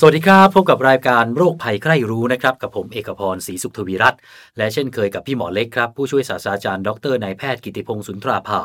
[0.00, 4.20] สวัสดีครับ พบกับรายการโรคภัยใครรู้นะครับกับผมเอกพรศรีสุขทวีรัตน์
[4.58, 8.60] และเช่นเคยกับพี่หมอเล็กครับ ผู้ช่วยศาสตราจารย์ดรนายแพทย์กิติพงศ์สุนทราภา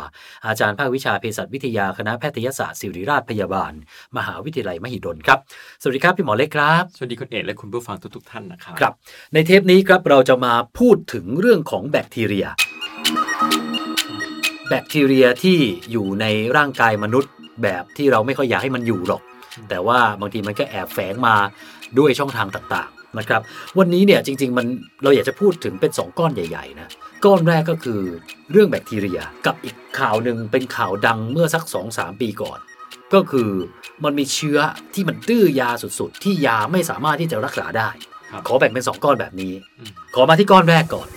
[0.47, 3.73] อาจารย์ภาควิชาเภสัชวิทยาคณะแพทยศาสตร์ศิริราชพยาบาล
[4.17, 5.39] มหาวิทยาลัยมหิดลครับ
[5.81, 8.93] สวัสดีครับพี่หมอเล็กครับ สวัสดีคุณเอกและคุณผู้ฟังทุกๆท่านนะครับครับ
[9.33, 12.47] ในเทปนี้ครับเราจะมาพูดถึงเรื่องของแบคทีเรีย
[14.69, 15.57] แบคทีเรียที่
[15.91, 16.25] อยู่ใน
[16.55, 17.31] ร่างกายมนุษย์
[17.63, 19.23] แบบที่เราไม่ค่อยอยากให้มันอยู่หรอก
[19.69, 21.35] แต่ว่าบางทีมันก็แอบแฝงมา
[21.99, 23.41] ด้วยช่องทางต่างๆนะครับ
[23.79, 24.67] วันนี้เนี่ยจริงๆมัน
[25.03, 26.89] เราอยากจะพูดถึงเป็น 2 ก้อนใหญ่ๆนะ
[27.25, 28.01] ก้อนแรกก็คือ
[28.51, 31.63] เรื่องแบคทีเรียกับอีกข่าวหนึ่งเป็นข่าวดังเมื่อสัก
[31.93, 32.59] 2-3 ปีก่อน
[33.13, 33.49] ก็คือ
[34.03, 34.59] มันมีเชื้อ
[34.93, 35.69] ที่มันดื้อยา
[35.99, 37.89] สุดๆ ที่ยาไม่สามารถที่จะรักษาได้
[38.31, 41.07] ครับขอแบ่งเป็น 2 ก้อนแบบนี้อืมขอมาที่ก้อนแรกก่อน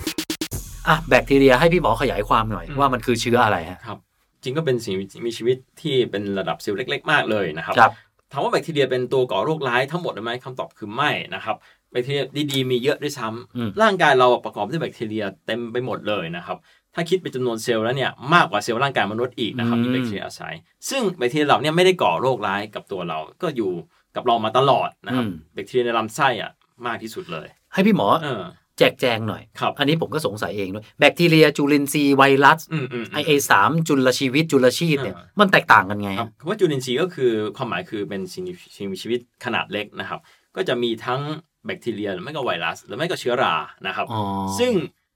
[0.87, 3.97] อะแบคทีเรียให้พี่หมอขยายความหน่อยอืมว่ามันคือเชื้ออะไรฮะครับ
[4.43, 4.95] จริงก็เป็นสิ่ง
[5.27, 7.91] มีชีวิตที่เป็นระดับเซลล์เล็ก ๆ มากเลยนะครับครับ
[8.33, 11.55] ถามว่าแบคทีเรียเป็นตัวก่อโรคร้ายทั้งหมดไหมคำตอบคือไม่นะครับ
[11.91, 16.57] แบคทีเรียดีๆมีเยอะด้วยซ้ำ อืมร่างกายเราประกอบด้วยแบคทีเรียเต็มไปหมดเลยนะครับ
[16.95, 20.53] ถ้าคิดเป็นจำนวนเซลล์แล้วเนี่ยมากกว่าเซลล์ร่างกายมนุษย์อีกนะครับที่แบคทีเรียอาศัย
[20.89, 23.71] ซึ่งแบคทีเรียเหล่าเนี้ยไม่ได้ก่อโรคร้ายกับตัวเรา ก็อยู่
[24.15, 26.51] กับเรามาตลอดนะครับอืมแบคทีเรียในลำไส้อะ
[26.87, 28.43] มากที่สุดเลย ให้พี่หมอเออ
[28.79, 40.19] แจกแจงหน่อยครับอันนี้ผมก็สงสัยเองด้วยแบคทีเรียจุลินทรีย์ไวรัสอืมอืมไอ้เอ่อสามจุลชีวิตจุลชีพเนี่ยอ่ามันแตกต่างกันไงครับคำว่าจุลินทรีย์ก็คือความหมายคือเป็นสิ่งมีสิ่งมีชีวิตขนาดเล็กนะครับ
[40.55, 41.21] ก็จะมีทั้ง
[41.65, 43.55] แบคทีเรียหรือไม่ก็ไวรัส หรือไม่ก็เชื้อรา
[43.87, 44.21] นะครับอ๋อ
[44.59, 44.71] ซึ่ง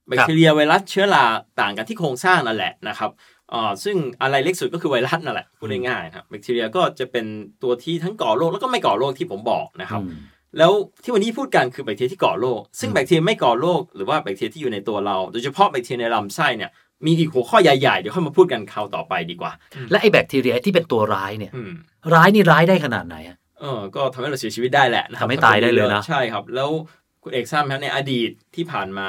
[0.08, 1.24] แบคทีเรียไวรัสเชื้อรา
[1.60, 3.10] ต่างกันที่โครงสร้างนั่นแหละนะครับ
[3.52, 7.26] อ่าซึ่งอะไรเล็กสุดก็คือไวรัสนั่นแหละพูดง่ายๆนะครับแบคทีเรียก็จะเป็น
[7.62, 10.12] ตัวที่ทั้งก่อโรคแล้วก็ไม่ก่อโรคที่ผมบอกนะครับอืม
[10.58, 16.70] แล้วที่วันนี้พูดกันคือแบคทีเรียที่ก่อโรคซึ่งอืมแบคทีเรียไม่ก่อโรคหรือว่าแบคทีเรียที่อยู่ในตัวเรา โดยเฉพาะแบคทีเรียในลำไส้เนี่ย
[17.06, 19.52] มีอีกหัวข้อใหญ่ๆ เดี๋ยวค่อยมาพูดกันคราวต่อไปดีกว่า
[19.90, 21.72] และไอแบคทีเรียที่เป็นตัวร้ายเนี่ยอืม
[22.14, 26.70] ร้ายนี่ร้ายได้ขนาดไหนอะเออก็ทำให้เราเสียชีวิตได้แหละนะครับทำให้ตายได้เลยนะใช่ครับ แล้ว
[27.22, 29.08] คุณเอกทราบไหมครับในอดีตที่ผ่านมา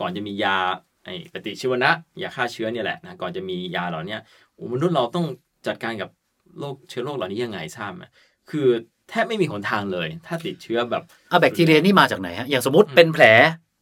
[0.00, 0.56] ก่อนจะมียา
[1.04, 1.90] ไอ้ปฏิชีวนะ
[2.22, 4.20] ยาฆ่าเชื้อเนี่ยแหละนะก่อนจะมียาเหล่าเนี้ย
[4.54, 5.26] โอ้มนุษย์เราต้อง
[5.66, 6.10] จัดการกับ
[6.58, 8.04] โรคเชื้อโรคเหล่านี้ยังไงทราบไหม
[8.50, 8.68] คือ
[9.10, 13.24] แทบไม่มีหนทางเลย ถ้าติดเชื้อแบบอะแบคทีเรียนี่มาจากไหนฮะอย่างสมมติเป็นแผล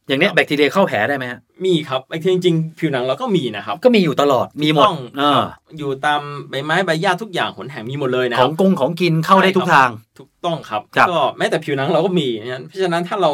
[0.07, 5.43] อย่างเนี้ยแบคทีเรียเข้าแผลได้ไหมฮะมีครับไอ้ที่จริงๆผิวหนังเราก็มีนะครับ ก็มีอยู่ตลอดมีหมดต้องอ่า
[5.77, 9.89] อยู่ตามใบไม้ใบหญ้าทุกอย่างหนแห่งมีหมดเลยนะขคอรังบกงของกินเข้าได้ทุกทาง
[10.19, 13.31] ถูกต้องครับครับก็แม้แต่ผิวหนังเราก็มีนะเพราะฉะนั้นถ้าเรา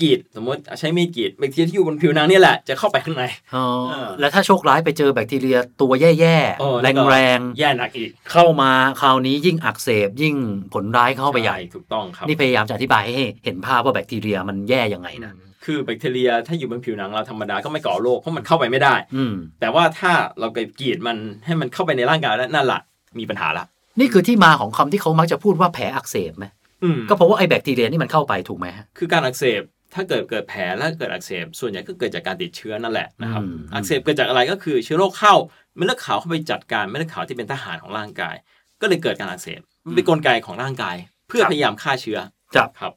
[0.00, 3.24] กรีดสมมติใช้มีดกรีดแบคทีเรียที่อยู่บนผิวหนังนี่แหละจะเข้าไปข้างใน
[3.54, 10.34] อ๋อเออแล้วถ้าโชคร้ายไปเจอแบคทีเรียตัวแย่เออๆแล้วก็แรงแย่หนักอีกๆเข้ามาคราวนี้ยิ่งอักเสบยิ่ง
[10.74, 15.32] ผลร้ายเข้าไปใหญ่ถูกต้องครับนี่พยายามจะอธิบายให้เห็นภาพว่าแบคทีเรียมันแย่ยังไงนะ
[15.64, 22.80] คือแบคทีเรียถ้าอยู่บนผิวหนังเราธรรมดาก็ไม่ก่อโรคเพราะมันเข้าไปไม่ได้ อืมแต่ว่าถ้าเราไปกรีดมันให้มันเข้าไปในร่างกายแล้วนั่นแหละ
[23.18, 23.64] มีปัญหาละ
[24.00, 26.46] นี่คือที่มาของคำที่เขามักจะพูดว่าแผลอักเสบไหม
[26.84, 29.62] อืมก็เพราะว่าไอ้แบคทีเรียนี่มันเข้าไปถูกไหมฮะคือการอักเสบ
[29.94, 35.34] ถ้าเกิดเกิดแผลแล้วเกิดอักเสบส่วนใหญ่ก็เกิดจากการติดเชื้อนั่นแหละนะครับอืมอักเสบเกิดจากอะไรก็คือเชื้อโรคเข้า
[35.76, 38.34] เม็ดเลือดขาวเข้าไปจัดการเม็ดเลือดขาวที่เป็นทหารของร่างกาย
[38.80, 40.96] ก็เลยเกิดการอักเสบมันเป็นกลไกของร่างกาย
[41.28, 42.18] เพื่อพยายามฆ่าเชื้อ
[42.54, 42.92] ครับครับ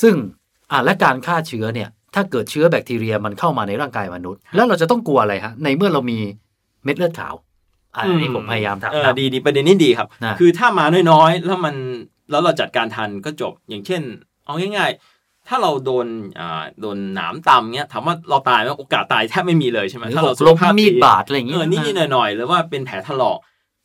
[0.00, 0.14] ซึ่ง
[0.70, 6.18] อ่าและการฆ่าเชื้อเนี่ย ถ้าเกิดเชื้อแบคทีเรียมันเข้ามาในร่างกายมนุษย์ แล้วเราจะต้องกลัวอะไรฮะในเมื่อเรามี
[6.84, 7.34] เม็ดเลือดขาว
[7.94, 11.74] อะอันนี้ผมพยายามถามเออดีดีประเด็นนี้ดีครับนะคือถ้ามาน้อยๆ แล้วมัน
[12.30, 14.02] แล้วเราจัดการทันก็จบอย่างเช่น
[14.44, 15.17] เอาง่ายๆ
[15.48, 16.06] ถ้าเราโดน
[16.40, 23.38] อ่าโดนหนามตำเงี้ยถามว่าเราตายไหมโอกาสตายแทบไม่มีเลยใช่ไหมหรือถ้าเราหกล้มมีดดีบาดอะไรอย่างเองี้อนิดๆหน่อยๆหรือว่าเป็นแผลถลอก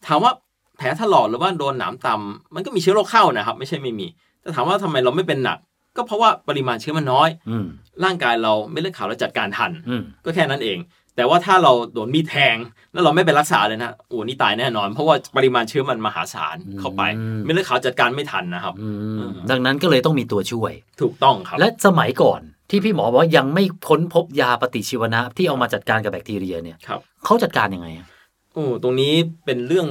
[0.07, 0.31] ถามว่า
[0.77, 4.07] แผลถลอกหรือว่าโดนหนามตำมันก็มีเชื้อโรคเข้านะครับ ไม่ใช่ไม่มี
[4.41, 5.57] แต่ถามว่าทำไมเราไม่เป็นหนัก
[5.97, 7.65] ก็เพราะว่าปริมาณเชื้อมันน้อยอืม
[8.03, 10.77] ร่างกายเราไม่เลือดขาวเราจัดการทันอืมก็แค่นั้นเอง
[11.15, 12.55] แต่ว่าถ้าเราโดนมีดแทง
[12.93, 28.07] แล้วเราไม่ไปรักษาเลยนะโอ้นี่ตายแน่นอน เพราะว่าปริมาณเชื้อมันมหาศาลเข้าไปอืมเม็ดเลือดขาวจัดการไม่ทันนะครับอืมอืมดังนั้นก็เลยต้องมีตัวช่วย ถูกต้องครับ และสมัยก่อนที่พี่หมอบอกว่ายังไม่ค้นพบยาปฏิชีวนะ ที่เอามาจัดการกับแบคทีเรียเนี่ยครับเขาจัดการยังไงอะ
[28.53, 29.13] โอ้ตรงนี้
[29.45, 29.87] เป็นเรื่อง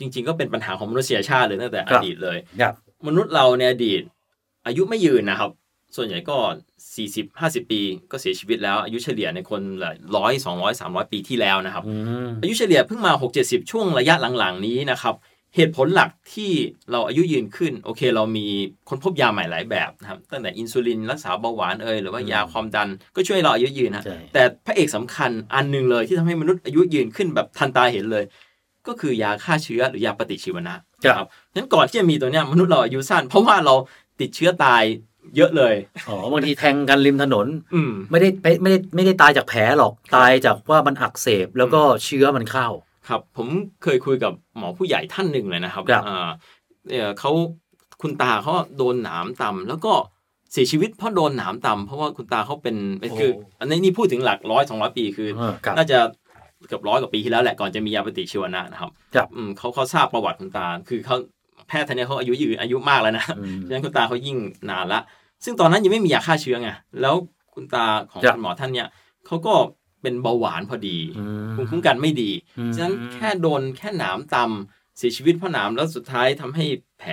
[0.00, 2.74] จริง ๆ ก็เป็นปัญหาของมนุษยชาติเลยตั้งแต่อดีตเลยครับ
[3.06, 4.02] มนุษย์เราในอดีต
[4.66, 5.50] อายุไม่ยืนนะครับ
[5.96, 6.36] ส่วนใหญ่ก็
[6.88, 7.80] 40 50 ปี
[8.10, 9.62] ก็เสียชีวิตแล้วอายุเฉลี่ยในคน
[10.16, 11.94] ร้อยสองร้อยสามร้อยปีที่แล้วนะครับอื
[12.26, 15.14] มอายุเฉลี่ยเพิ่งมา 6 70 ช่วงระยะหลังๆ นี้นะครับ
[15.56, 16.52] เหตุผลหลักที่
[16.90, 18.46] เราอายุยืนขึ้น โอเค เรามี
[18.88, 28.24] ค้นพบยาใหม่หลายแบบนะครับตั้งแต่อินซูลินรักษาเบาหวานเอ่ยหรือว่ายาความดันก็ช่วยเราอายุยืนนะใช่แต่พระเอกสำคัญอันหนึ่งเลยที่ทำให้มนุษย์อายุยืนขึ้นแบบทันตาเห็นเลย
[28.86, 30.76] กก็คือยาฆ่าเชื้อหรือยาปฏิชีวนะ
[31.16, 33.74] ครับฉะนั้นก่อนที่จะมีตัวเนี้ยมนุษย์เราอายุสั้น เพราะว่าเรา
[34.20, 34.82] ติดเชื้อตาย
[35.36, 35.74] เยอะเลย
[36.08, 42.68] อ๋อบางทีแทงกันริมถนน อืม ไม่ได้ไม่ไม่ได้ไม่ได้ตายจากแผลหรอกตายจากว่ามันอักเสบแล้วก็เชื้อมันเข้า
[43.08, 43.48] ครับ ผม
[43.82, 46.28] เคยคุยกับหมอผู้ใหญ่ท่านหนึ่งเลยนะครับครับ อ่า
[46.90, 47.30] เอ่อเขา
[48.02, 49.92] คุณตาเขาโดนหนามตำแล้วก็
[50.52, 53.30] เสียชีวิตเพราะโดนหนามตำเพราะว่าคุณตาเขาเป็นเป็นคือ
[53.60, 55.98] อันนี้นี่พูดถึงหลักร้อยสองร้อยปีคือ เออครับ น่าจะ
[56.66, 61.16] เกือบร้อยกว่าปีที่แล้วแหละก่อนจะมียาปฏิชีวนะนะครับครับ อืมเขาเขาทราบประวัติคุณตา คือเขา
[61.68, 64.36] แพทย์ท่านเนี้เขาอายุยืนอายุมากแล้วนะอืมฉะนั้นคุณตาเขายิ่ง
[64.70, 65.00] นานละ
[65.44, 66.70] ซึ่งตอนนั้นยังไม่มียาฆ่าเชื้อไง
[67.00, 67.14] แล้ว
[67.54, 68.88] คุณตาของครับคุณหมอท่านเนี่ย
[69.26, 69.54] เขาก็
[70.02, 76.64] เป็นเบาหวานพอดีอืมภูมิคุ้มกันไม่ดีอืมฉะนั้นแค่โดนแค่หนามตำเสียชีวิตเพราะหนามแล้วสุดท้ายทำให้
[76.98, 77.12] แผล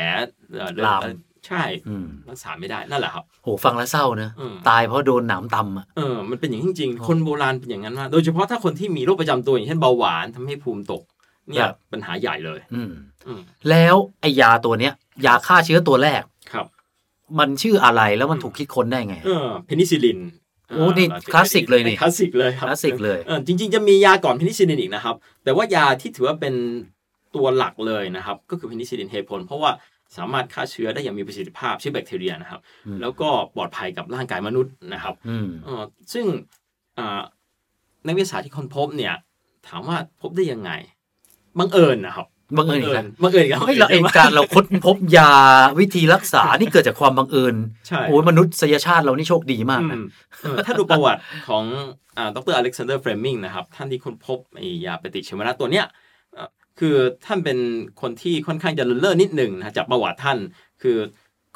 [0.57, 1.13] เอ่อเลือดลามเอ่อ
[1.47, 11.03] ใช่อืมรักษาไม่ได้นั่นแหละครับโหฟังแล้วเศร้านะอืมตายเพราะโดนหนามตำอะเออมันเป็นอย่างนี้จริงอ๋อๆคนโบราณเป็นอย่างนั้นมากโดยเฉพาะถ้าคนที่มีโรคประจำตัวอย่างเช่นเบาหวานทำให้ภูมิตก
[11.49, 12.91] เนี่ยครับปัญหาใหญ่เลยอืม
[13.27, 14.93] อืมแล้วไอ้ยาตัวเนี้ย
[15.25, 16.21] ยาฆ่าเชื้อตัวแรก
[16.53, 16.65] ครับ
[17.39, 20.19] มันชื่ออะไรแล้วมันถูกคิดค้นได้ไง เออเพนิซิลิน
[20.69, 26.53] โอ้นี่อ่คลาสสิกเลยนี่คลาสสิกเลยครับคลาสสิกเลยเออจริง ๆ จะมียาก่อนเพนิซิลินอีกนะครับ แต่ว่ายาที่ถือว่าเป็น
[27.35, 29.71] ตัวหลักเลยนะครับ ก็คือเพนิซิลินเหตุผลเพราะว่า
[30.17, 35.83] สามารถฆ่าเชื้อได้อย่างมีประสิทธิภาพชื่อแบคทีเรียนะครับอืมแล้วก็ปลอดภัยกับร่างกายมนุษย์นะครับอืมเออ
[36.13, 36.25] ซึ่ง
[36.97, 37.21] อ่า
[38.05, 39.13] ในวิทยาศาสตร์ที่ค้นพบเนี่ย
[39.67, 40.71] ถามว่าพบได้ยังไง
[41.59, 45.31] บังเอิญนะครับบังเอิญอีกแล้วบังเอิญอีกแล้วเฮ้ยเราเองการเราค้นพบยา
[45.79, 47.55] วิธีรักษานี่เกิดจากความบังเอิญ
[47.87, 50.05] ใช่โอ้ยมนุษยชาติเรานี่โชคดีมากนะอืม
[50.41, 51.63] เออถ้าดูประวัติของ
[52.17, 55.85] อ่าดรอเล็กซานเดอร์เฟรมิงนะครับ ท่านที่ค้นพบไอ้ยาปฏิชีวนะตัวเนี้ย
[56.33, 56.49] เอ่อ
[56.79, 57.57] คือท่านเป็น
[58.01, 60.37] คนที่ค่อนข้างจะเลินเล่อนิดหนึ่งนะจากประวัติท่าน
[60.81, 60.97] คือ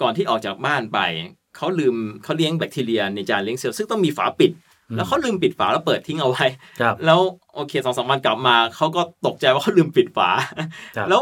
[0.02, 1.00] ก่อนที่ออกจากบ้านไป
[1.56, 6.46] เขาลืมเขาเลี้ยงแบคทีเรียในจานเลี้ยงเซลล์ซึ่งต้องมีฝาปิดอืม แล้วเขาลืมปิดฝาแล้วเปิดทิ้งเอาไว้
[6.82, 7.20] ครับแล้ว
[7.56, 10.30] โอเคสองสามวันกลับมาเขาก็ตกใจว่าเขาลืมปิดฝา
[10.98, 11.22] ครับแล้ว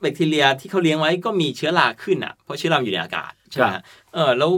[0.00, 3.82] แบคทีเรียที่เขาเลี้ยงไว้ก็มีเชื้อราขึ้นอะ เพราะเชื้อรามันอยู่ในอากาศใช่ไหมครับ
[4.14, 4.50] เออแล้ว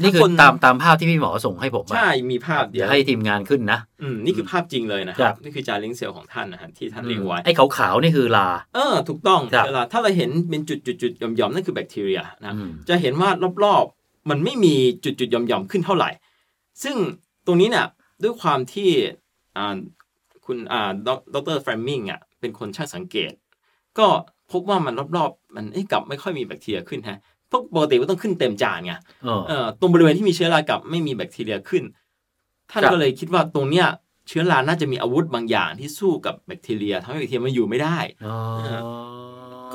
[0.00, 13.30] นี่คือตามตามภาพที่พี่หมอส่งให้ผมอะใช่ มีภาพเดี๋ยวให้ทีมงานขึ้นนะ อืม นี่คือภาพจริงเลยนะคครัรับบนี่คือจานเลี้ยงเซลล์ของท่านนะฮะที่ท่านเลี้ยงไว้ ไอ้ขาวๆนี่คือลา เออ ถูกต้องครับเวลาถ้าเราเห็นเป็นจุดจุดจุดๆๆหย่อมๆนั่นคือแบคทีเรียนะอืมจะเห็นว่า
[13.64, 14.74] รอบๆ มันไม่มี
[15.04, 16.10] จุดจุดๆหย่อมๆขึ้นเท่าไหร่
[16.82, 16.96] ซึ่ง
[17.46, 17.86] ตรงนี้เนี่ย
[18.22, 18.90] ด้วยความที่
[19.56, 19.76] อ่า
[20.46, 20.90] คุณอ่า
[21.34, 23.32] ดรแฟรมมิงอะเป็นคนช่างสังเกต
[23.98, 24.06] ก็
[24.52, 27.18] พบว่ามันรอบๆ มันเอ๊ะกลับไม่ค่อยมีแบคทีเรียขึ้นฮะ
[27.48, 28.92] เพราะปกติมันต้องขึ้นเต็มจานไง
[29.24, 31.82] เออเอ่อตรงบริเวณที่มีเชื้อรากับไม่มีแบคทีเรียขึ้น
[32.70, 33.86] ท่านครับก็เลยคิดว่าตรงเนี้ย
[34.28, 38.36] เชื้อราน่าจะมีอาวุธบางอย่างที่สู้กับแบคทีเรียทำให้แบคทีเรียมันอยู่ไม่ได้อ๋อ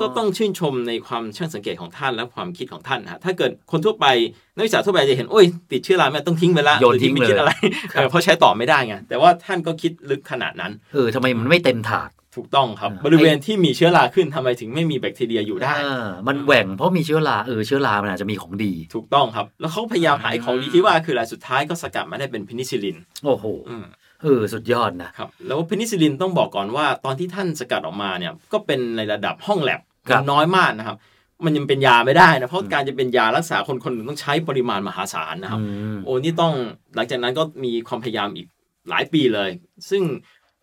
[0.00, 4.06] ก็ต้องชื่นชมในความช่างสังเกตของท่านและความคิดของท่านนะฮะถ้าเกิดคนทั่วไป
[4.54, 7.52] นักวิชาทั่วไปจะเห็นโอ้ยติดเชื้อราไม่ต้องทิ้งไปละโยนทิ้งไม่เลยคิดอะไร
[7.92, 23.84] ครับเออเพราะใช้ต่อไม่ได้ไงแต่ว่าท่านก็คิดลึกขนาดนั้นเออทำไมมันไม่เต็มถาดถูกต้องครับอ่าบริเวณที่มีเชื้อราขึ้นทำไมถึงไม่มีแบคทีเรียอยู่ได้อ่ามันแหว่งเพราะมีเชื้อราเออเชื้อรา มันอาจจะมีของดี ถูกต้องครับ แล้วเขาพยายามหาไอ้ของดีที่ว่าคืออะไรสุดท้ายก็สกัดมาได้เป็นเพนิซิลิน โอ้โหอืม
[24.22, 30.96] เออสุดยอดนะครับ แล้วเพนิซิลินต้องบอกก่อนว่า ตอนที่ท่านสกัดออกมาเนี่ยก็เป็นในระดับห้องแลบ ครับน้อยมากนะครับ
[31.44, 35.66] มันยังเป็นยาไม่ได้นะเพราะการจะเป็นยารักษาคนคนหนึ่งต้องใช้ปริมาณมหาศาลนะครับอื
[35.96, 36.52] มโอ้นี่ต้อง
[36.94, 38.46] หลังจากนั้นก็มีความพยายามอีก
[38.90, 39.50] หลายปีเลย
[39.90, 40.02] ซึ่ง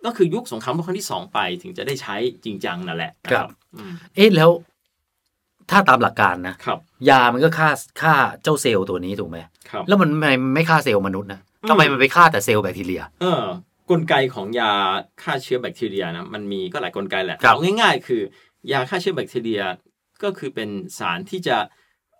[0.05, 4.49] ก็คือยุคสงครามโลกครั้งที่สองไปถึงจะได้ใช้จริงจังนั่นแหละนะครับอืมเอ๊ะแล้ว
[5.71, 6.79] ถ้าตามหลักการนะครับ
[7.09, 7.69] ยามันก็ฆ่า
[8.01, 8.13] ฆ่า
[8.43, 9.37] เจ้าเซลล์ตัวนี้ถูกไหม
[9.69, 13.43] ครับแล้วมันไม่ไม่ฆ่าเซลล์มนุษย์นะอืมทำไมมันไปฆ่าแต่เซลล์แบคทีเรีย เออ
[13.89, 14.71] กลไกของยา
[15.23, 18.21] ฆ่าเชื้อแบคทีเรียนะมันมีก็หลายกลไกแหละครับเอาง่าย ๆ คือ
[18.71, 19.61] ยาฆ่าเชื้อแบคทีเรีย
[20.23, 21.57] ก็คือเป็นสารที่จะ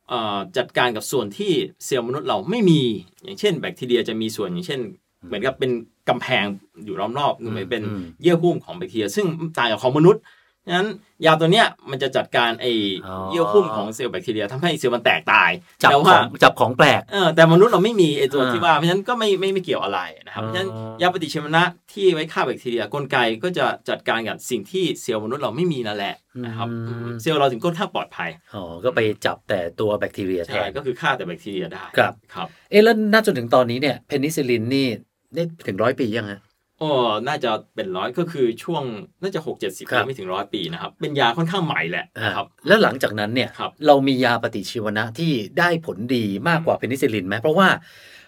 [0.10, 1.52] เอ่อจัดการกับส่วนที่
[1.86, 2.82] เซลล์มนุษย์เราไม่มี
[3.24, 4.82] อย่างเช่น แบคทีเรียจะมีส่วนอย่างเช่น
[5.26, 5.72] เหมือนกับเป็น
[6.10, 6.46] กำแพง
[6.86, 9.26] อยู่รอบๆเหมือนเป็นอืมเยื่อหุ้มของแบคทีเรียซึ่ง
[9.58, 10.22] ต่างกับของมนุษย์
[10.70, 10.90] ฉะนั้น
[11.26, 12.68] ยาตัวเนี้ยมันจะจัดการไอ
[13.08, 15.52] อ๋อเยื่อหุ้มของเซลล์แบคทีเรียทำให้เซลล์มันแตกตาย
[15.84, 20.70] จับแต่ขว่าองจับของแปลกเออแต่มนุษย์เราไม่มีไอตัวอ่าที่ว่าเพราะฉะนั้นก็ไม่ไม่ไม่เกี่ยวอะไรนะครับอ๋อเพราะฉะนั้น
[21.02, 34.88] ยาปฏิชีวนะที่ไว้ฆ่าแบคทีเรียกลไกก็จะจัดการกับสิ่งที่เซลล์มนุษย์เราไม่มีนั่นแหละนะครับอืมเซลล์เราถึงค่อนข้างปลอดภัยอ๋อก็ไปจับแต่ตัวแบคทีเรียแทใช่นก็คือฆ่าแต่แบคทีเรียได้ครับครับเอ๊ะแล้วน่าจนถึงตอนนี้เนี่ยเพนิซิลินนี่
[35.36, 36.40] ได้ถึงร้อยปียังฮะ
[36.80, 36.90] โอ้
[37.28, 38.84] น่าจะเป็นร้อยก็คือช่วง
[39.22, 47.68] น่าจะหกเจ็ดสิบครับไม่ถึงร้อยปีนะครับ เป็นยาค่อนข้างใหม่แหละนะครับ แล้วหลังจากนั้นเนี่ยครับเรามียาปฏิชีวนะที่ได้ผลดีมากกว่าเพนิซิลินไหมเพราะว่า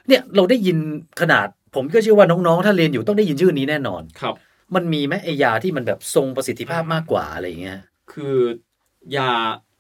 [0.08, 0.78] เนี่ยเราได้ยิน
[1.22, 4.36] ขนาดผมก็เชื่อว่าน้องๆ ถ้าเรียนอยู่ต้องได้ยินชื่อนี้แน่นอนครับ
[4.76, 7.80] มันมีไหมไอยาที่มันแบบทรงประสิทธิภาพมากกว่าอะไรอย่างเงี้ย
[8.14, 8.36] คือ
[9.18, 9.32] ยา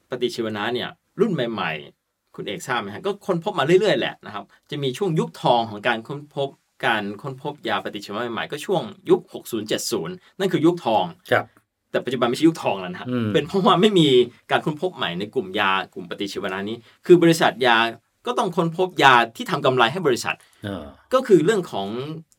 [0.09, 1.71] ปฏิชีวนะเนี่ย รุ่นใหม่
[2.03, 6.49] ๆ คุณเอกทราบไหมฮะก็ค้นพบมาเรื่อยๆแหละนะครับ จะมีช่วงยุคทองของการค้นพบ
[6.85, 9.21] การค้นพบยาปฏิชีวนะใหม่ๆก็ช่วงยุค
[9.81, 10.07] 60-70
[10.39, 11.45] นั่นคือยุคทองครับ
[11.91, 14.07] แต่ปัจจุบันไม่ใช่ยุคทองแล้วนะฮะอืมเป็นเพราะว่าไม่มี
[14.51, 17.77] การค้นพบใหม่ในกลุ่มยากลุ่มปฏิชีวนะนี้ คือบริษัทยา
[18.25, 20.83] ก็ต้องค้นพบยาที่ทำกำไรให้บริษัทเออ
[21.13, 21.87] ก็คือเรื่องของ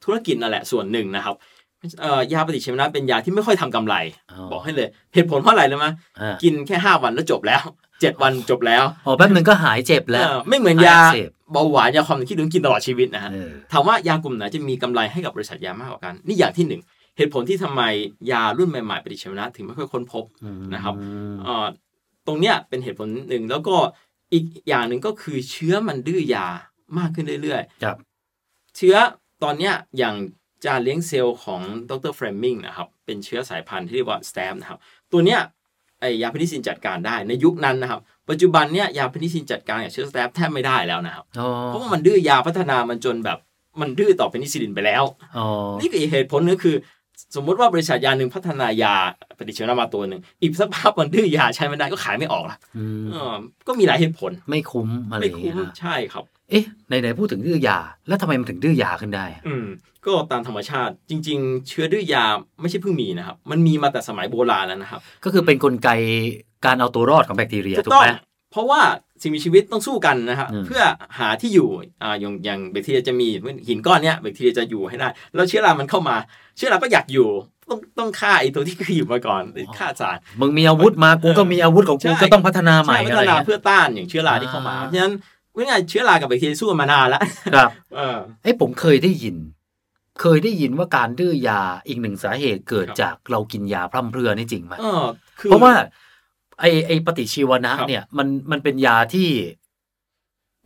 [0.05, 1.35] ธุรกิจนั่นแหละส่วนหนึ่งนะครับ
[2.01, 3.95] เอ่อยาปฏิชีวนะเป็นยาที่ไม่ค่อยทำกำไร
[4.53, 7.63] บอกให้เลยเหตุผลเพราะอะไรเลยมั้ยอ่ากินแค่ 5 วันแล้วจบแล้ว
[8.03, 16.83] 7วันจบแล้วอ๋อแป๊บหนึ่งก็หายเจ็บแล้วเออไม่เหมือนยาอักเสบเบาหวานยาความดันที่ถึงกินตลอดชีวิตนะฮะเออถามว่ายากลุ่มไหนจะมีกำไรให้กับบริษัทยามากกว่ากัน นี่อย่างที่หนึ่ง
[17.17, 17.83] เหตุผลที่ทำไม
[18.31, 20.25] ยารุ่นใหม่ๆปฏิชีวนะถึงไม่ค่อยค้นพบ
[20.75, 20.95] นะครับ
[21.45, 21.67] เอ่อ
[22.27, 23.77] ตรงเนี้ยเป็นเหตุผลหนึ่งแล้วก็
[24.33, 26.47] อีกอย่างหนึ่งก็คือเชื้อมันดื้อยา
[26.99, 27.97] มากขึ้นเรื่อยๆครับ
[28.77, 28.97] เชื้อ
[29.43, 30.15] ตอนเนี้ยอย่าง
[30.65, 34.79] จานเลี้ยงเซลล์ของดรเฟรมมิงนะครับเป็นเชื้อสายพันธุ์ที่เรียกว่าส a ตมนะครับ
[35.13, 35.41] ตัวเนี้ย
[36.01, 43.39] ไอยาเพนิซินจัดการได้ในยุคนั้นนะครับ ปัจจุบันเนี้ยยาเพนิซินจัดการกับเชื้อส a ตมแทบไม่ได้แล้วนะครับอ๋อเพราะว่ามันดื้อยาพัฒนามันจนแบบ
[43.81, 45.05] มันดื้อต่อเพนิซิลินไปแล้ว
[45.37, 45.47] อ๋อ
[45.81, 46.77] นี่คืออีกเหตุผลนึงคือ
[47.37, 48.95] สมมุติว่าบริษัทยาหนึ่งพัฒนายา
[49.39, 53.35] ปฏิชีวนะมาตัวหนึ่งอีกสักพักมันดื้อยาใช้ไม่ได้ก็ขายไม่ออกละอืมเออ
[53.67, 57.79] ก็มีหลายเหตุผลไม่คุ้มอะไรอไม่ย่างคุ้เงี้มยนะใช่ครับ เอ๊ะไหนๆพูดถึงดื้อยา
[58.09, 59.67] แล้วทำไมมันถึงดื้อยาขึ้นได้อะอืม
[60.05, 62.25] ก็ตามธรรมชาติจริง ๆ เชื้อดื้อยา
[62.61, 65.89] ไม่ใช่เพิ่งมีนะครับ มันมีมาแต่สมัยโบราณแล้วนะครับ ก็คือเป็นกลไก
[66.67, 68.11] การเอาตัวรอดของแบคทีเรียถูถูกกต้องไหม
[68.53, 68.81] เพราะว่า
[69.23, 70.83] สิ่งมีชีวิตต้องสู้กันนะครับอืมเพื่อ
[71.19, 71.69] หาที่อยู่
[72.03, 73.29] อ่าอย่างอย่างแบคทีเรียจะมี
[73.69, 76.17] หินก้อนเนี้ยแบคทีเรียจะอยู่ให้ได้ แล้วเชื้อรา มันเข้ามา
[76.57, 77.29] เชื้อรา ก็อยากอยู่
[77.71, 79.43] ต้องต้องฆ่าไอ้ตัวที่เคยอยู่มาก่อน
[79.79, 85.15] ฆ่าสารมึงมีอาวุธมากูก็มีอาวุธของกูใช่ก็ต้องพัฒนาใหม่ใช่พัอะฒไรนาเงี้ยเพื่อต้านอย่างเชื้อราที่เข้ามาอ่าเพราะฉะนั้น
[85.55, 87.23] ว่าไงเชื้อรากับแบคทีเรียสู้กันมานานแล้ว
[87.55, 89.37] ครับเออเอ้ผมเคยได้ยิน
[90.21, 95.05] เคยได้ยินว่าการดื้อยาอีกหนึ่งสาเหตุเกิดครับจากเรากินยาพร่ำเพรื่อนี่จริงไหมเออ
[95.41, 95.73] คือเพราะว่า
[96.61, 99.29] ไอไอปฏิชีวนะครับเนี่ย มันมันเป็นยาที่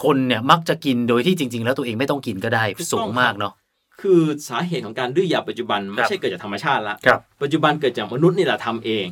[0.04, 3.52] คนเนี่ยมักจะกินโดยที่จริง ๆ แล้วตัวเองไม่ต้องกินก็ได้ถูกต้องสูงมากเนาะ
[4.00, 9.04] คือสาเหตุของการดื้อยาปัจจุบันคไม่รับใช่เกิดจากธรรมชาติละครับปัจจุบันเกิดจากมนุษย์นี่แหละทำเอง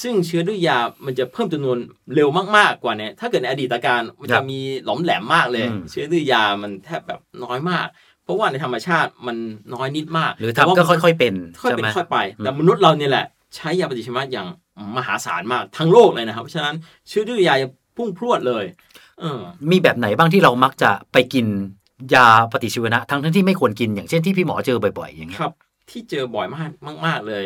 [0.00, 1.78] ซึ่งเชื้อดื้อยา มันจะเพิ่มจำนวน
[2.14, 7.86] เร็วมากๆกว่าเนี่ยถ้าเกิดในอดีตการมันครัจะบมีหลอมแหลมมากเลยอืมเชื้อดื้อยามันแทบแบบน้อยมาก
[8.24, 9.36] เพราะว่าในธรรมชาติมัน
[9.74, 14.46] น้อยนิดมาก หรือแต่ทำว่าก็ค่อยๆเป็นค่อยใช่เป็นไหมค่อยไปอืมแต่มนุษย์เราเนี่ยแหละ ใช้ยาปฏิชีวนะอย่าง
[14.96, 16.76] มหาศาลมากทั้งโลกเลยนะครับเพราะฉะนั้น
[17.08, 18.64] เชื้อดื้อยาจะพุ่งพรวดเลย
[19.20, 21.46] เออมีแบบไหนบ้างที่เรามักจะไปกิน
[22.14, 25.52] ยาปฏิชีวนะ ทั้งทั้งที่ไม่ควรกินอย่างเช่นที่พี่หมอเจอบ่อยๆ อย่างเงี้ยครับ
[25.90, 26.70] ที่เจอบ่อยมาก
[27.06, 27.44] มาก ๆเลย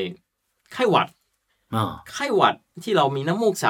[0.73, 1.16] ไข้หวัดอ๋อ
[2.13, 2.55] ไข้หวัด
[2.85, 3.69] ที่เรามีน้ำมูกใส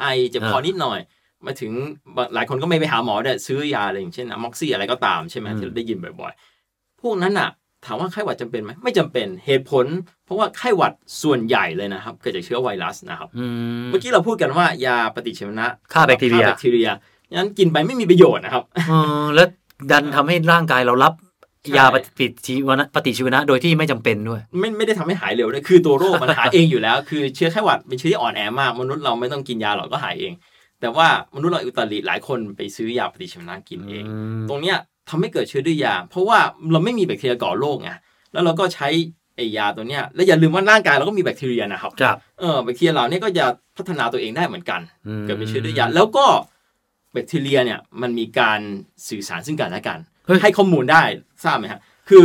[0.00, 0.98] ไอเจ็บคอเออนิดหน่อย
[1.46, 1.72] มาถึง
[2.16, 7.50] บางหลายคนก็ไม่ไปหาหมอเนี่ยซื้อยาอะไรอย่างเช่นอะม็อกซี่อะไรก็ตามใช่ไหมอืมที่เราได้ยินบ่อยๆ พวกนั้นอะ
[7.86, 9.86] ถามว่าไข้หวัดจำเป็นไหมไม่จำเป็นเหตุผล
[10.24, 13.46] เพราะว่าไข้หวัดส่วนใหญ่เลยนะครับ เกิดจากเชื้อไวรัสนะครับอื
[13.84, 16.88] มเมื่อกี้เราพูดกันว่ายาปฏิชีวนะฆ่าแบคทีเรียฆ่าแบคทีเรีย
[17.34, 19.48] งั้นกินไปไม่มีประโยชน์นะครับเออแล้ว
[19.90, 21.27] ดันทำให้ร่างกายเรารับใช่
[21.76, 30.32] ยาปฏิชีวนะปฏิชีวนะ โดยที่ไม่จำเป็นด้วย ไม่ไม่ได้ทำให้หายเร็วด้วยคือตัวโรคมันหายเองอยู่แล้ว คือเชื้อไข้หวัดเป็นเชื้อที่อ่อนแอมากมนุษย์เราไม่ต้องกินยาหรอกก็หายเอง
[30.80, 34.04] แต่ว่ามนุษย์เราอุตริหลายคนไปซื้อยาปฏิชีวนะกินเอง
[34.48, 34.76] ตรงเนี้ย
[35.08, 36.38] ทำให้เกิดเชื้อดื้อยา เพราะว่า
[36.72, 37.90] เราไม่มีแบคทีเรียก่อโรคไง
[38.32, 38.88] แล้วเราก็ใช้
[39.36, 43.44] ไอยาตัวเนี้ยแล้วอย่าลืมว่าร่างกายเราก็มีแบคทีเรียนะครับครับเออแบคทีเรียเหล่านี้ก็จะ
[43.76, 46.26] พัฒนาตัวเองได้เหมือนกันอืมเกิดเป็นเชื้อดื้อยาแล้วก็
[47.12, 48.60] แบคทีเรียเนี่ยมันมีการ
[49.08, 51.02] สื่อสารซึ่งกันและกันเฮ้ย ให้ข้อมูลได้
[51.44, 51.80] ทราบไหมฮะ
[52.10, 52.24] คือ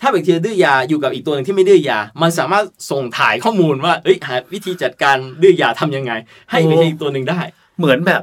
[0.00, 6.12] ถ้าแบคทีเรียดื้อยาอยู่กับอีกตัวหนึ่งที่ไม่ดื้อยา มันสามารถส่งถ่ายข้อมูลว่าเอ้ยหาวิธีจัดการดื้อยาทำยังไง
[6.50, 7.40] ให้แบคทีเรียอีกตัวหนึ่งได้
[7.78, 8.22] เหมือนแบบ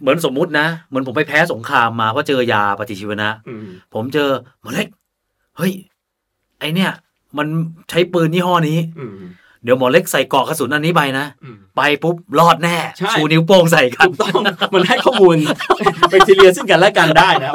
[0.00, 4.28] เหมือนสมมุตินะ เหมือนผมไปแพ้สงครามมาเพราะเจอยาปฏิชีวนะอืมผมเจอ
[4.60, 4.88] หมอเล็ก
[5.56, 5.72] เฮ้ย
[6.60, 6.90] ไอเนี่ย
[7.38, 7.46] มัน
[7.90, 14.42] ใช้ปืนยี่ห้อนี้อืมเดี๋ยวหมอเล็กใส่กรอกกระสุนอันนี้ไปนะอืมไปปุ๊บรอดแน่ใช่ชูนิ้วโป้งใส่กันถูกต้อง
[14.74, 15.36] มันให้ข้อมูล
[16.10, 17.54] แบคทีเรียซึ่งกันและกันได้นะครั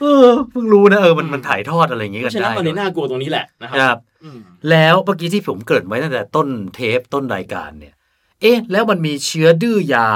[0.00, 4.38] เออเพิ่งรู้นะเออมันอืมมันถ่ายทอดอะไรอย่างงี้เพกันราะฉะนั้ได้นมันเลยน่ากลัวตรงนี้แหละนะคครับรับอืม
[4.70, 7.94] แล้วเมื่อกี้ที่ผมเกริ่นไว้ตั้งแต่ต้นเทปต้นรายการเนี่ย
[8.40, 10.08] เอ๊ะ แล้วมันมีเชื้อดื้อยา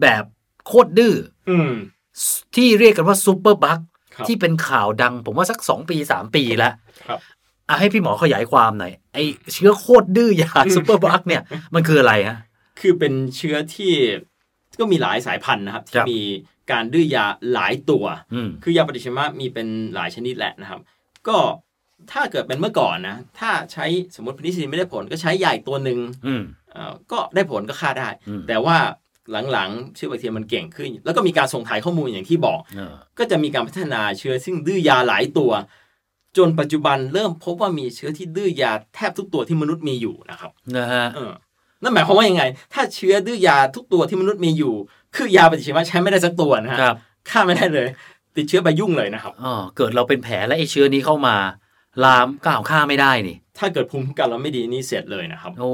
[0.00, 0.24] แบบ
[0.66, 1.14] โคตรดื้อ
[1.50, 1.72] อืม
[2.54, 3.78] ที่เรียกกันว่า superbug
[4.14, 6.72] ครับที่เป็นข่าวดัง ผมว่าสักสองปีสามปีแล้ว
[7.08, 7.20] ครับ
[7.68, 9.18] อะให้พี่หมอขยายความหน่อยไอ้
[9.54, 11.42] เชื้อโคตรดื้อยา superbug เนี่ย
[11.74, 12.38] มันคืออะไรฮะ
[12.80, 13.92] คือเป็นเชื้อที่
[14.80, 16.20] ก็มีหลายสายพันธุ์นะครับครัที่บมี
[16.70, 18.04] การดื้อยาหลายตัว
[18.34, 20.80] อืมคือยาปฏิชีวนะมีเป็นหลายชนิดแหละนะครับ
[21.28, 21.36] ก็
[22.12, 26.42] ถ้าเกิดเป็นเมื่อก่อนนะ ถ้าใช้สมมติเพนิซิลินไม่ได้ผลก็ใช้ยาอีกตัวหนึ่งอืม
[26.72, 28.76] เอ่อก็ได้ผลก็ฆ่าได้อืมแต่ว่า
[29.52, 35.50] หลังๆเชื้อแบคทีเรียมันเก่งขึ้น แล้วก็มีการส่งถ่ายข้อมูลอย่างที่บอกเออก็จะมีการพัฒนาเชื้อซึ่งดื้อยาหลายตัว
[36.36, 41.32] จนปัจจุบันเริ่มพบว่ามีเชื้อที่ดื้อยาแทบทุกตัวที่มนุษย์มีอยู่นะครับนะฮะเออ
[41.82, 44.74] นั่นหมายความว่ายังไง ถ้าเชื้อดื้อยาทุกตัวที่มนุษย์มีอยู่
[45.16, 46.96] คือยาปฏิชีวนะใช้ไม่ได้สักตัวนะฮะครับ
[47.30, 47.88] ฆ่าไม่ได้เลย
[48.36, 51.36] ติดเชื้อไปยุ่งเลยนะครับอ๋อเกิดเราเป็นแผลแล้วไอเชื้อนี้เข้ามา
[52.04, 55.70] ลามก้าวฆ่าไม่ได้นี่ ถ้าเกิดภูมิคุ้มกันเราไม่ดีนี่เสร็จเลยนะครับ โอ้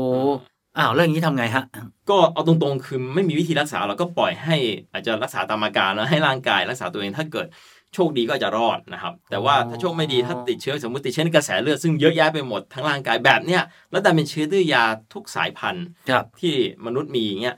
[0.79, 1.65] อ้าวแล้วอย่างนี้ทำไงฮะ
[2.11, 4.57] ก็เอาตรงๆคือไม่มีวิธีรักษาเราก็ปล่อยให้
[4.93, 7.47] อาจจะรักษาตามอาการแล้วให้ร่างกายรักษาตัวเองถ้าเกิด
[7.95, 16.55] โชคดีก็อาจจะรอดนะครับ แต่ว่าถ้าโชคไม่ดีถ้าติดเชื้อสมมติติดเชื้อในกระแสเลือดซึ่งเยอะแยะไปหมดทั้งร่างกายแบบเนี้ยแล้วแต่เป็นเชื้อดื้อยาทุกสายพันธุ์ครับที่
[16.87, 17.57] มนุษย์มีอย่างเงี้ย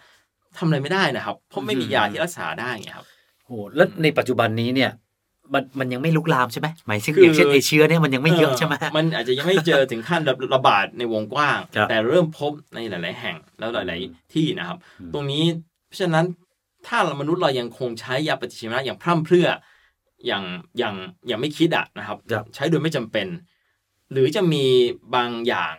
[0.56, 3.06] ทำอะไรไม่ได้นะครับ เพราะไม่มียาที่รักษาได้ไงครับ
[3.46, 4.90] โอ้แล้วในปัจจุบันนี้เนี่ย
[5.54, 15.44] มันมันยังไม่ลุกลามใช่ไหมหมายถึงคือออย่างเช่นไอเชื้อเนี่ยมันยังไม่เยอะใช่ไหมมันอาจจะยังไม่เจอถึงขั้นระระบาดในวงกว้างครับแต่เริ่มพบในหลาย ๆ แห่งแล้วหลาย ๆ ที่นะครับอืมตรงนี้
[15.86, 16.26] เพราะฉะนั้น
[16.86, 19.48] ถ้ามนุษย์เรายังคงใช้ยาปฏิชีวนะอย่างพร่ำเพรื่อ
[20.26, 20.44] อย่าง
[20.78, 20.94] อย่าง
[21.26, 23.26] อย่างไม่คิดอะนะครับครับใช้โดยไม่จำเป็น
[24.12, 24.64] หรือจะมี
[25.14, 25.74] บางอย่าง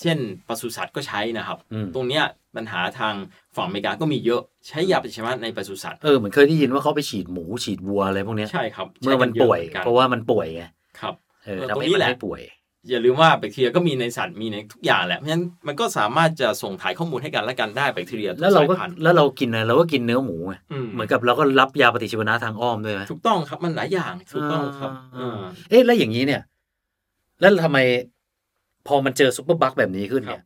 [0.00, 2.24] เช่นปศุสัตว์ก็ใช้นะครับอืมตรงเนี้ย
[2.56, 3.14] ปัญหาทาง
[3.56, 10.62] ฝั่งอเมริกาก็มีเยอะใช้ยาปฏิชีวนะในปศุสัตว์เออเหมือนเคยได้ยินว่าเขาไปฉีดหมูฉีดวัวอะไรพวกเนี้ยใช่ครับเมื่อมันใช้กัยะป่วยหมือกันเพราะว่ามันป่วยไง
[11.00, 11.14] ครับ
[11.44, 12.40] เออเออทำตรงให้นี้มันแหละไม่ป่วย
[12.88, 25.38] อย่าลืมว่าแบคทีเรียก็มีในสัตว์มีในทุกอย่างแหละเพราะฉะนั้นมันก็สามารถจะส่งถ่ายข้อมูลให้กันและกันได้แบคทีเรียทุกแล้วเราสายก็พันธุ์แล้วเรากินอะไรเราก็กินเนื้อหมูไงอืมเหมือนกับเราก็รับยาปฏิชีวนะทางอ้อมด้วยไหมถูกต้องครับมันหลายอย่างถูกต้องครับอ่าเออ
[25.70, 26.42] เอ๊ะแล้วอย่างนี้เนี่ย
[27.40, 27.78] แล้วทำไม
[28.86, 30.42] พอมันเจอซุปเปอร์บัคแบบนี้ขึ้นเนี่ย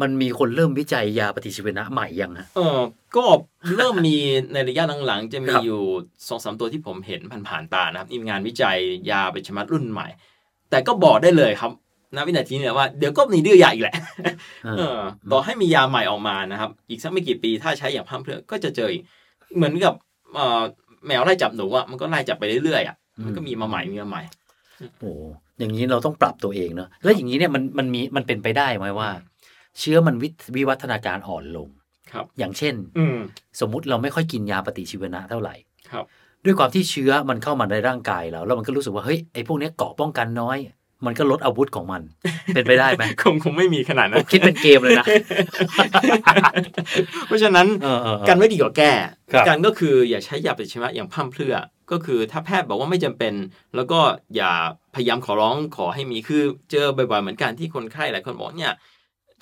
[0.00, 2.78] มันมีคนเริ่มวิจัยยาปฏิชีวนะใหม่ยังฮะเออ
[3.16, 3.24] ก็
[3.76, 4.16] เริ่มมี
[4.52, 5.82] ในระยะหลังๆ จะมีครับอยู่
[6.28, 8.78] สองสามตัวที่ผมเห็นผ่านๆตานะครับนี่งานวิจัย
[9.10, 10.08] ยาเป็นชมัดรุ่นใหม่
[10.70, 11.72] แต่ก็บอกได้เลยครับ
[12.16, 13.94] ณวินาทีนี้เนี่ยว่าเดี๋ยวก็มีดื้อยาอีกแหละ
[14.76, 14.98] เออ
[15.30, 19.02] ต่อให้มียาใหม่ออกมานะครับ อีกสักไม่กี่ปีถ้าใช้อย่างพร่ำเพรื่อก็จะเจออีก
[19.56, 19.94] เหมือนกับ
[20.34, 20.62] เอ่อ
[21.06, 24.22] แมวไล่จับหนูอะมันก็ไล่จับไปเรื่อยๆอะมันก็มีมาใหม่มีมาใหม่
[24.78, 25.04] โอ้โห
[25.58, 29.10] อย่างนี้เราต้องปรับตัวเองเนอะแล้วอย่างนี้เนี่ยมันมันมีมันเป็นไปได้ไหมว่า
[29.78, 31.68] เชื้อมันวิวิวัฒนาการอ่อนลง
[32.12, 33.18] ครับ อย่างเช่น อืม
[33.60, 35.54] สมมุติเราไม่ค่อยกินยาปฏิชีวนะเท่าไหร่
[35.92, 36.04] ครับ
[36.44, 40.58] ด้วยความที่เชื้อมันเข้ามาในร่างกายเราแล้วมันก็รู้สึกว่าเฮ้ยไอ้พวกเนี้ยเกราะป้องกันน้อย
[41.06, 42.02] มันก็ลดอาวุธของมัน
[42.54, 45.06] เป็นไปได้ไหมคงคงไม่มีขนาดผนั้นมคิดเป็นเกมเลยนะ
[47.26, 48.92] เพราะฉะนั้นเออเออเออกันไว้ดีกว่าแก้
[49.32, 51.54] ครับกันก็คืออย่าใช้ยาปฏิชีวนะอย่างพร่ำเพรื่อ
[51.90, 53.34] ก็คือถ้าแพทย์บอกว่าไม่จำเป็น
[53.76, 54.00] แล้วก็
[54.36, 54.52] อย่า
[54.94, 58.74] พยายามขอร้องขอให้มีคือเจอบ่อยๆเหมือนกันที่คนไข้หลายคนบอกเนี่ย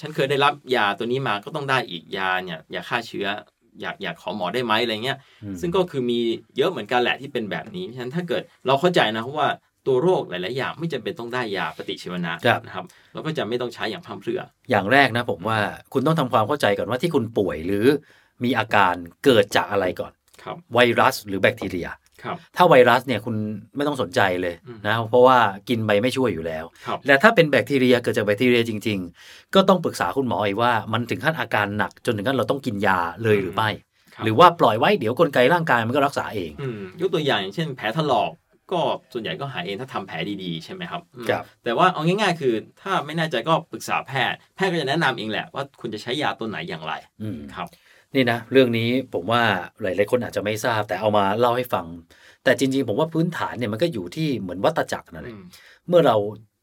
[0.01, 3.27] ฉันเคยได้รับยาตัวนี้มาก็ต้องได้อีกยาเนี่ยยาฆ่าเชื้อ
[3.81, 6.21] อยากอยากขอหมอได้ไหมอะไรเงี้ยอืมซึ่งก็คือมี
[6.57, 9.49] เยอะเหมือนกันแหละที่เป็นแบบนี้เพราะฉะนั้นถ้าเกิดเราเข้าใจนะว่า
[9.87, 15.59] ตัวโรคหลาย ๆ อย่างไม่จำเป็นต้องได้ยาปฏิชีวนะครับนะครับเราก็จะไม่ต้องใช้อย่างพร่ำเพรื่อ อย่างแรกนะผมว่า
[15.93, 17.87] คุณต้องทำความเข้าใจก่อนว่าที่คุณป่วยหรือ
[18.45, 20.13] มีอาการเกิดจากอะไรก่อน
[20.43, 21.99] ครับไวรัสหรือแบคทีเรียครับ
[22.57, 23.35] ถ้าไวรัสเนี่ยคุณ
[23.77, 33.71] ไม่ต้องสนใจเลยอืมนะเพราะว่ากินไปไม่ช่วยอยู่แล้วครับและถ้าเป็นแบคทีเรียเกิดจากแบคทีเรียจริง ๆ ก็ต้องปรึกษาคุณหมออีกว่ามันถึงขั้นอาการหนักจนถึงขั้นเราต้องกินยาเลยหรือไม่
[34.15, 38.31] ครับหรือว่าปล่อยไว้เดี๋ยวกลไกร่างกายมันก็รักษาเองอืมยกตัวอย่างอย่างเช่นแผลถลอก
[38.73, 38.81] ก็
[39.13, 47.67] ส่วนใหญ่ก็หายเองถ้าทำแผลดีๆ ใช่ไหมครับอืมครับ แต่ว่าเอาง่ายๆ คือถ้าไม่แน่ใจก็ปรึกษาแพทย์ แพทย์ก็จะแนะนำเองแหละว่าคุณจะใช้ยาตัวไหนอย่างไรอืมครับ
[48.17, 49.43] นี่นะเรื่องนี้ผมว่า
[49.83, 51.87] หลายๆคนอาจจะไม่ทราบ แต่เอามาเล่าให้ฟัง
[52.45, 55.45] แต่จริง ๆ ผมว่าพื้นฐานเนี่ยมันก็อยู่ที่เหมือนวัตจักรนั่นแหละอืม
[55.89, 56.17] เมื่อเรา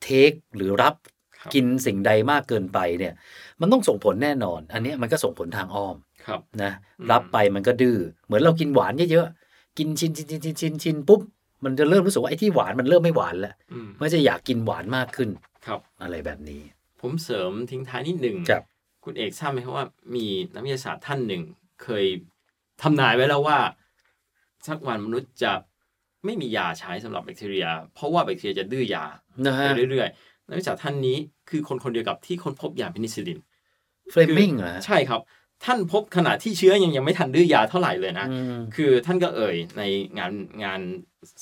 [0.04, 0.96] เทคหรือรับ
[1.40, 3.14] ครับกินสิ่งใดมากเกินไปเนี่ย
[3.62, 5.96] มันต้องส่งผลแน่นอน อันเนี้ยมันก็ส่งผลทางอ้อม
[6.28, 11.22] ครับนะอืมรับไปมันก็ดื้อเหมือนเรากินหวานเยอะๆกินชินชินชินชินชินชินปุ๊บ
[11.64, 15.30] มันจะเริ่มรู้สึกว่าไอ้ที่หวานมันเริ่มไม่หวานแล้วอืมมันจะอยากกินหวานมากขึ้น
[15.66, 16.62] ครับ อะไรแบบนี้
[17.02, 18.64] ผมเสริมทิ้งท้ายนิดหนึ่งครับ
[19.04, 19.86] คุณเอกทราบไหมครับว่า
[20.16, 21.42] มีนักวิทยาศาสตร์ท่านหนึ่ง
[21.84, 22.06] เคย
[22.82, 23.60] ทำนายไว้แล้วว่า
[24.68, 25.54] สักวันมนุษย์จะ
[26.26, 29.06] ไม่มียาใช้สำหรับแบคทีเรีย เพราะว่าแบคทีเรียจะดื้อยา
[29.46, 31.18] นะไปฮะเรื่อยๆนักวิทยาศาสตร์ท่านนี้
[31.50, 33.40] คือคนคนเดียวกับที่ค้นพบยาเพนิซิลิน
[34.12, 35.22] เฟลมมิงเหรอฮะใช่ครับ
[35.66, 39.82] ท่านพบขณะที่เชื้อยังยังไม่ทันดื้อยาเท่าไหร่เลยนะอืมคือท่านก็เอ่ยใน
[40.18, 40.32] งาน
[40.64, 40.80] งาน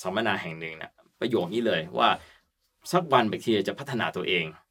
[0.01, 2.09] สัมมนาแห่งหนึ่งนะประโยคนี้เลยว่า
[2.91, 4.45] สักวันแบคทีเรียจะพัฒนาตัวเอง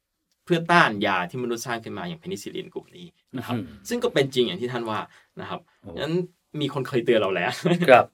[0.51, 4.99] พื่อต้านยาที่มนุษย์สร้างขึ้นมาอย่างเพนิซิลลินกลุ่มนี้นะครับอืมซึ่งก็เป็นจริงอย่างที่ท่านว่า
[5.41, 6.15] นะครับโอ้นั้น
[6.61, 7.51] มีคนเคยเตือนเราแล้ว
[7.89, 8.05] ครับ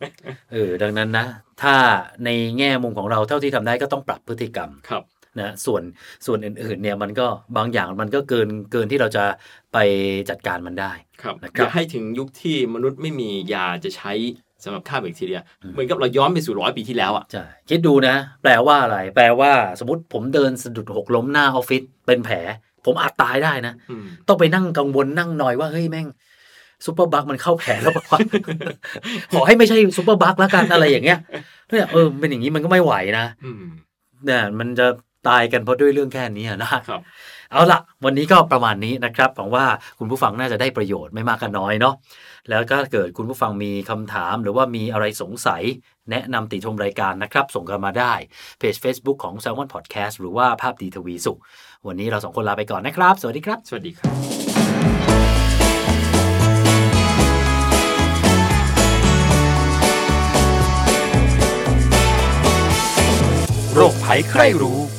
[0.51, 1.25] เออดังนั้นนะ
[1.61, 1.75] ถ้า
[2.25, 5.03] ในแง่มุมของเราเท่าที่ทำได้ก็ต้องปรับพฤติกรรมครับ
[5.39, 5.83] นะส่วน
[6.25, 9.23] ส่วนอื่นๆเนี่ยมันก็บางอย่างมันก็เกินเกินที่เราจะ
[9.73, 9.77] ไป
[10.29, 14.11] จัดการมันได้ครับนะครับอย่าให้ถึงยุคที่มนุษย์ไม่มียาจะใช้
[14.63, 22.35] สำหรับฆ่าแบคทีเรียอืมเหมือนกับเราย้อนไปสู่ร้อยปีที่แล้วอะใช่คิดดูนะ แปลว่าอะไร แปลว่าสมมติผมเดินสะดุดหกล้มหน้าออฟฟิศเป็นแผล
[22.85, 26.07] ผมอาจตายได้นะอืมต้องไปนั่งกังวลนั่งหน่อยว่าเฮ้ยแม่ง
[26.85, 28.19] superbug มันเข้าแผลแล้วปะวะ
[29.33, 31.19] ขอให้ไม่ใช่ superbug แล้วกันอะไรอย่างเงี้ย
[31.67, 33.63] เนี่ยเออเป็นอย่างนี้มันก็ไม่ไหวนะอืม
[34.25, 34.87] เนี่ยมันจะ
[35.29, 37.01] ตายกันเพราะด้วยเรื่องแค่นี้อะนะครับ
[37.51, 39.65] เอาละวันนี้ก็ประมาณนี้นะครับหวังว่า
[39.99, 41.95] คุณผู้ฟังน่าจะได้ประโยชน์ไม่มากก็น้อยเนาะ
[42.49, 45.63] แล้วก็เกิดคุณผู้ฟังมีคำถามหรือว่ามีอะไรสงสัย
[46.11, 48.13] แนะนำติชมรายการนะครับ ส่งกันมาได้
[48.59, 51.33] เพจ Facebook ของ s ซ l m o n Podcast หรือว่าภาพดีทวีสุ
[51.87, 54.15] วันนี้เราสองคนลาไปก่อนนะครับ สวัสดีครับ สวัสดีครับ
[63.75, 64.96] โรคภัยใครรู้